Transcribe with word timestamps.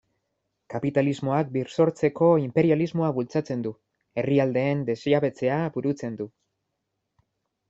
Kapitalismoak 0.73 1.51
birsortzeko 1.57 2.29
inperialismoa 2.45 3.11
bultzatzen 3.19 3.67
du, 3.67 3.75
herrialdeen 4.23 4.83
desjabetzea 4.89 5.61
burutzen 5.77 6.19
du... 6.23 6.29